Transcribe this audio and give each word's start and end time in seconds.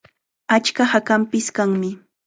Achka 0.55 0.83
hakanpis 0.93 1.47
kanmi. 1.57 1.89